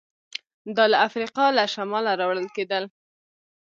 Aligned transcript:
دا 0.75 0.85
له 0.91 0.97
افریقا 1.07 1.45
له 1.57 1.63
شماله 1.73 2.11
راوړل 2.19 2.47
کېدل 2.55 2.83